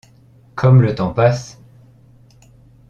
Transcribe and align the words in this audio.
Comme 0.55 0.81
le 0.81 0.95
temps 0.95 1.13
passe! 1.13 1.61